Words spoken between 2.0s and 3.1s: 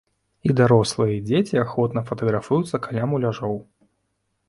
фатаграфуюцца каля